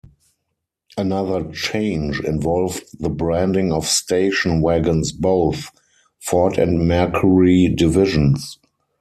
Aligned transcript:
Another 0.97 1.43
change 1.51 2.21
involved 2.21 2.83
the 2.99 3.07
branding 3.09 3.71
of 3.71 3.85
station 3.85 4.59
wagons 4.59 5.11
both 5.11 5.69
Ford 6.21 6.57
and 6.57 6.87
Mercury 6.87 7.67
divisions. 7.67 8.57